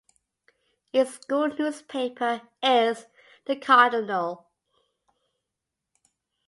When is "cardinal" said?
3.55-4.47